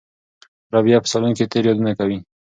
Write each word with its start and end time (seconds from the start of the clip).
رابعه 0.73 0.99
په 1.03 1.07
صالون 1.11 1.33
کې 1.37 1.49
تېر 1.51 1.63
یادونه 1.69 1.91
کوي. 1.99 2.17